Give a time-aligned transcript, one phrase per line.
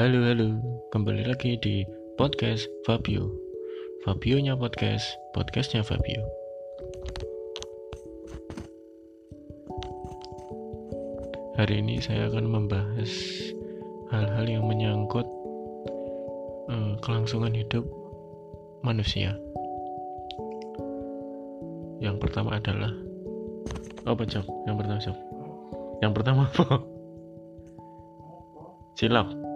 [0.00, 0.56] Halo halo,
[0.96, 1.84] kembali lagi di
[2.16, 3.28] podcast Fabio.
[4.00, 5.04] Fabionya podcast,
[5.36, 6.24] podcastnya Fabio.
[11.60, 13.12] Hari ini saya akan membahas
[14.08, 15.28] hal-hal yang menyangkut
[16.72, 17.84] uh, kelangsungan hidup
[18.80, 19.36] manusia.
[22.00, 22.96] Yang pertama adalah
[24.08, 24.48] apa cok?
[24.64, 25.18] Yang pertama cok?
[26.00, 26.76] Yang pertama apa?
[28.96, 29.49] Cilok.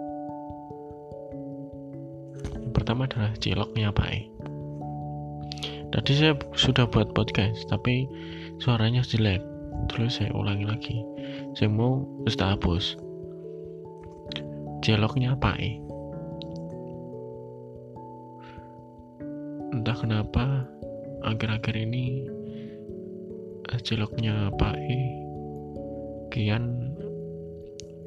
[2.95, 4.09] Pertama adalah ciloknya Pak
[5.91, 8.07] Tadi saya sudah buat podcast, tapi
[8.63, 9.43] suaranya jelek.
[9.91, 11.03] Terus saya ulangi lagi.
[11.59, 12.85] Saya mau terus hapus.
[14.79, 15.59] Ciloknya Pak
[19.75, 20.63] Entah kenapa
[21.27, 22.31] akhir-akhir ini
[23.83, 24.99] ciloknya Pak E
[26.31, 26.95] kian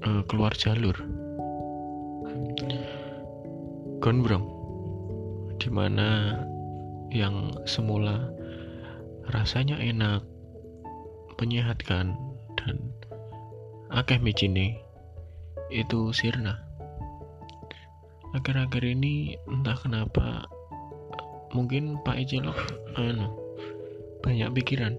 [0.01, 0.97] uh, keluar jalur
[4.01, 4.58] gondrong
[5.69, 6.33] di mana
[7.13, 8.33] yang semula
[9.29, 10.25] rasanya enak
[11.37, 12.17] menyehatkan
[12.57, 12.89] dan
[13.93, 14.81] akeh micine
[15.69, 16.65] itu sirna.
[18.33, 20.49] Akhir-akhir ini entah kenapa
[21.53, 22.57] mungkin Pak Ejelok
[22.97, 23.29] anu
[24.25, 24.97] banyak pikiran.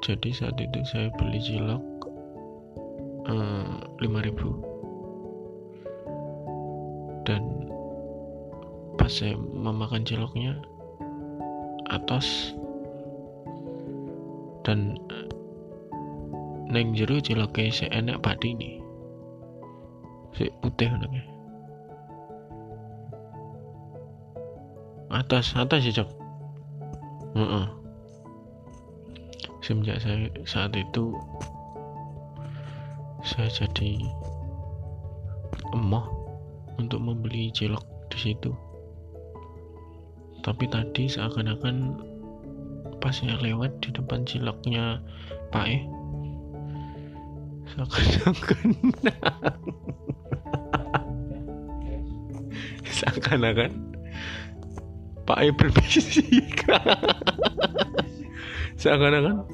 [0.00, 1.84] Jadi saat itu saya beli cilok
[3.28, 4.73] uh, eh, 5000
[7.24, 7.68] dan
[9.00, 10.56] pas saya memakan ciloknya
[11.92, 12.56] atas
[14.64, 15.28] dan uh,
[16.72, 18.72] neng jeru ciloknya saya enak padi ini.
[20.34, 21.24] Si putih nengnya
[25.14, 26.10] atas atas ya cok.
[27.34, 27.84] Uh -uh
[29.64, 31.16] semenjak saya saat itu
[33.24, 34.04] saya jadi
[35.72, 36.04] emoh
[36.80, 38.50] untuk membeli cilok di situ.
[40.44, 41.76] Tapi tadi seakan-akan
[43.00, 45.00] pas saya lewat di depan ciloknya
[45.52, 45.78] Pak E.
[47.74, 48.66] Seakan-akan.
[52.94, 53.70] Seakan-akan
[55.24, 56.44] Pak E berbisik
[58.84, 59.48] seakan-akan.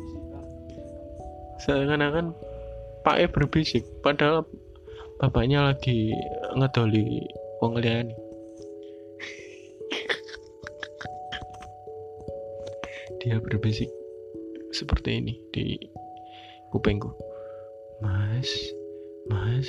[1.63, 2.27] Seakan-akan
[3.07, 3.87] Pak E berbisik.
[4.03, 4.43] Padahal
[5.21, 6.17] bapaknya lagi
[6.57, 7.29] ngedoli
[7.61, 8.17] wong liyane.
[13.21, 13.93] Dia berbisik
[14.73, 15.77] seperti ini di
[16.73, 17.13] kupengku
[18.01, 18.49] mas
[19.29, 19.69] mas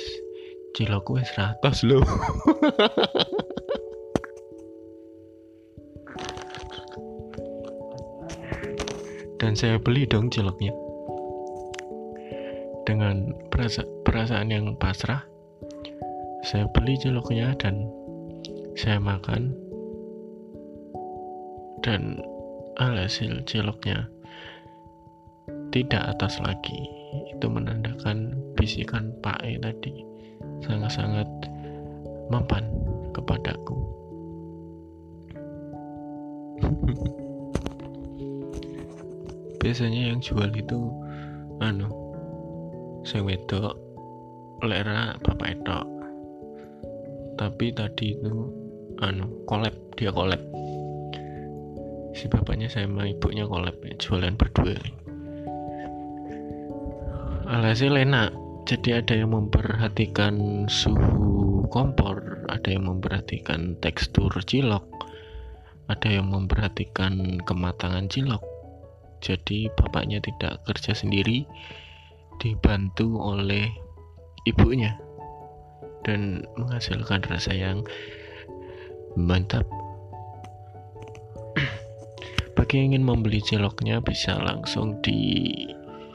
[0.72, 2.00] cilokku wis ratos loh
[9.36, 10.72] dan saya beli dong ciloknya.
[12.88, 15.28] Dengan perasa perasaan yang pasrah
[16.42, 17.86] saya beli ciloknya dan
[18.74, 19.54] saya makan.
[21.82, 22.18] Dan
[22.78, 24.06] alhasil ciloknya
[25.70, 26.86] tidak atas lagi.
[27.30, 30.02] Itu menandakan bisikan Pak E tadi
[30.66, 31.26] sangat-sangat
[32.30, 32.66] mempan
[33.14, 33.78] kepadaku.
[39.62, 40.90] Biasanya yang jual itu
[41.62, 41.86] anu
[43.06, 43.74] sing wedok
[44.62, 45.91] lera bapak etok
[47.52, 48.48] tapi tadi itu
[49.04, 50.40] anu kolab dia kolab
[52.16, 54.72] si bapaknya sama ibunya kolab jualan berdua.
[57.52, 58.32] Alhasil enak.
[58.64, 64.88] Jadi ada yang memperhatikan suhu kompor ada yang memperhatikan tekstur cilok
[65.92, 68.40] ada yang memperhatikan kematangan cilok.
[69.20, 71.44] Jadi bapaknya tidak kerja sendiri
[72.40, 73.68] dibantu oleh
[74.48, 74.96] ibunya
[76.02, 77.82] dan menghasilkan rasa yang
[79.18, 79.66] mantap.
[82.58, 86.10] Bagi yang ingin membeli ciloknya bisa langsung didatangi,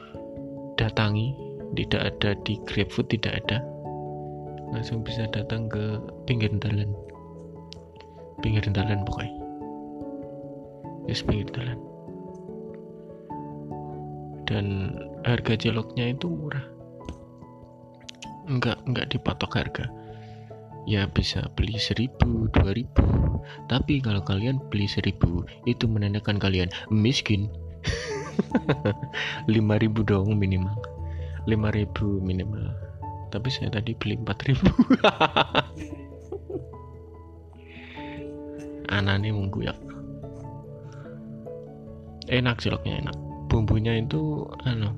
[1.76, 3.64] tidak ada di GrabFood tidak ada.
[4.72, 5.96] Langsung bisa datang ke
[6.28, 6.92] pinggir jalan.
[8.44, 9.34] Pinggir jalan pokoknya.
[11.08, 11.88] Yes, pinggir jalan
[14.48, 14.96] dan
[15.28, 16.64] harga ciloknya itu murah
[18.48, 19.84] enggak enggak dipatok harga.
[20.88, 23.04] Ya bisa beli seribu dua ribu.
[23.68, 27.52] Tapi kalau kalian beli seribu itu menandakan kalian miskin.
[29.52, 30.80] Lima ribu dong minimal.
[31.44, 32.72] Lima ribu minimal.
[33.28, 34.72] Tapi saya tadi beli empat ribu.
[38.96, 39.76] Anane mengguyak.
[42.32, 43.16] Enak ciloknya enak.
[43.52, 44.92] Bumbunya itu anu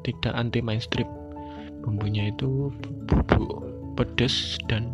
[0.00, 1.19] tidak anti mainstream
[2.20, 2.68] bumbunya itu
[3.08, 3.64] bubuk
[3.96, 4.84] pedas dan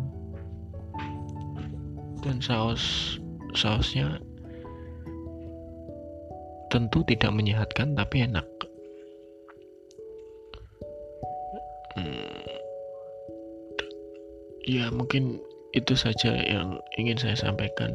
[2.23, 3.19] dan saus
[3.51, 4.19] sausnya
[6.71, 8.47] tentu tidak menyehatkan tapi enak.
[11.99, 12.47] Hmm,
[14.63, 15.39] ya mungkin
[15.75, 17.91] itu saja yang ingin saya sampaikan.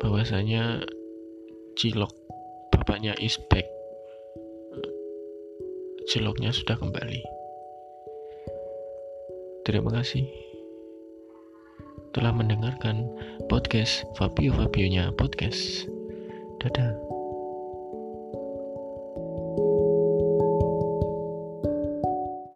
[0.00, 0.80] Bahwasanya
[1.76, 2.10] cilok
[2.72, 3.68] bapaknya Isbek
[6.08, 7.39] ciloknya sudah kembali
[9.66, 10.26] terima kasih.
[12.10, 13.06] Telah mendengarkan
[13.46, 15.86] podcast Fabio Fabionya podcast.
[16.60, 17.09] Dadah